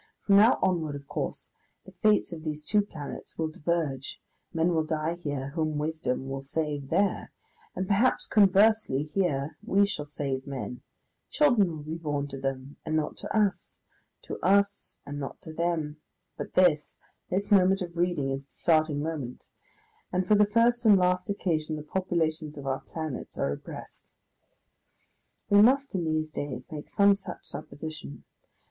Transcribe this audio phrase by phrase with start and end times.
[0.25, 1.51] From now onward, of course,
[1.85, 4.19] the fates of these two planets will diverge,
[4.51, 7.31] men will die here whom wisdom will save there,
[7.75, 10.81] and perhaps conversely here we shall save men;
[11.29, 13.77] children will be born to them and not to us,
[14.23, 15.97] to us and not to them,
[16.35, 16.97] but this,
[17.29, 19.45] this moment of reading, is the starting moment,
[20.11, 24.15] and for the first and last occasion the populations of our planets are abreast.
[25.51, 28.23] We must in these days make some such supposition.